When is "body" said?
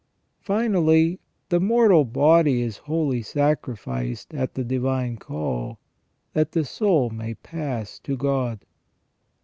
2.03-2.63